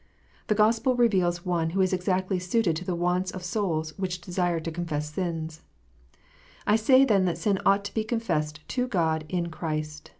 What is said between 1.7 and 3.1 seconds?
is exactly suited to the